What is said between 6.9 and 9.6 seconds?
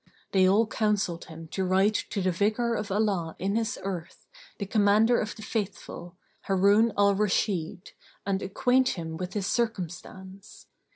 al Rashid, and acquaint him with his